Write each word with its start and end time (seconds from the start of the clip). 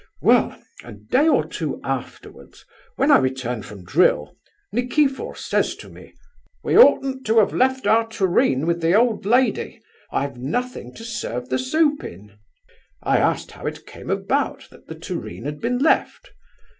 "Well, 0.19 0.59
a 0.83 0.93
day 0.93 1.27
or 1.27 1.45
two 1.47 1.79
afterwards, 1.83 2.65
when 2.95 3.11
I 3.11 3.19
returned 3.19 3.67
from 3.67 3.83
drill, 3.83 4.35
Nikifor 4.73 5.35
says 5.37 5.75
to 5.75 5.89
me: 5.89 6.15
'We 6.63 6.75
oughtn't 6.75 7.25
to 7.27 7.37
have 7.37 7.53
left 7.53 7.85
our 7.85 8.07
tureen 8.07 8.65
with 8.65 8.81
the 8.81 8.95
old 8.95 9.27
lady, 9.27 9.79
I've 10.11 10.37
nothing 10.37 10.91
to 10.95 11.03
serve 11.03 11.49
the 11.49 11.59
soup 11.59 12.03
in.' 12.03 12.33
"I 13.03 13.17
asked 13.19 13.51
how 13.51 13.67
it 13.67 13.85
came 13.85 14.09
about 14.09 14.69
that 14.71 14.87
the 14.87 14.95
tureen 14.95 15.45
had 15.45 15.61
been 15.61 15.77
left. 15.77 16.31